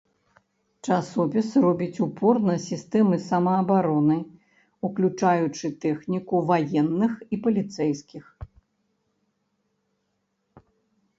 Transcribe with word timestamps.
Часопіс 0.85 1.49
робіць 1.65 2.01
упор 2.05 2.37
на 2.47 2.53
сістэмы 2.67 3.17
самаабароны, 3.25 4.15
уключаючы 4.89 5.71
тэхніку 5.83 6.35
ваенных 6.51 7.11
і 7.37 7.39
паліцэйскіх. 7.49 8.25